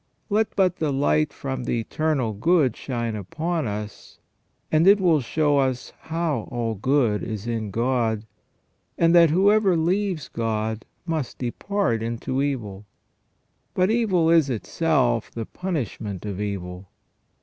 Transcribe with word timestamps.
Let 0.31 0.55
but 0.55 0.77
the 0.77 0.91
light 0.91 1.31
from 1.31 1.65
the 1.65 1.79
Eternal 1.79 2.33
Good 2.33 2.75
shine 2.75 3.15
upon 3.15 3.67
us, 3.67 4.17
and 4.71 4.87
it 4.87 4.99
will 4.99 5.21
show 5.21 5.59
us 5.59 5.93
how 6.01 6.47
all 6.49 6.73
good 6.73 7.21
is 7.21 7.45
in 7.45 7.69
God, 7.69 8.25
and 8.97 9.13
that 9.13 9.29
whoever 9.29 9.77
leaves 9.77 10.27
God 10.27 10.85
must 11.05 11.37
depart 11.37 12.01
into 12.01 12.41
evil. 12.41 12.87
But 13.75 13.91
evil 13.91 14.31
is 14.31 14.49
itself 14.49 15.29
the 15.29 15.45
punish 15.45 15.99
ment 16.01 16.25
of 16.25 16.41
evil. 16.41 16.89